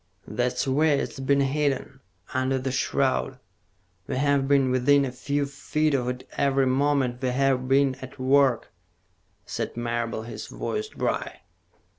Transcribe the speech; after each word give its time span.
"That's 0.27 0.67
where 0.67 0.97
it's 0.97 1.19
been 1.19 1.41
hidden, 1.41 1.99
under 2.33 2.57
the 2.57 2.71
shroud. 2.71 3.37
We've 4.07 4.47
been 4.47 4.71
within 4.71 5.05
a 5.05 5.11
few 5.11 5.45
feet 5.45 5.93
of 5.93 6.09
it 6.09 6.27
every 6.37 6.65
moment 6.65 7.21
we've 7.21 7.67
been 7.67 7.93
at 8.01 8.17
work," 8.17 8.71
said 9.45 9.77
Marable, 9.77 10.23
his 10.23 10.47
voice 10.47 10.87
dry. 10.87 11.41